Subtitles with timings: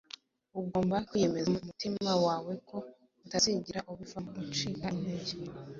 [0.59, 2.77] ugomba kwiyemeza mu mutima wawe ko
[3.25, 5.33] utazigera ubivamo, ucika intege.